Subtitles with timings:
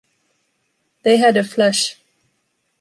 [1.03, 2.01] They had a flash.